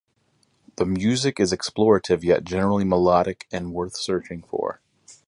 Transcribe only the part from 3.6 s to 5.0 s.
worth searching for.